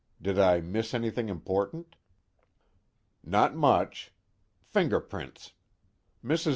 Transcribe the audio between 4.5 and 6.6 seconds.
Fingerprints. Mrs.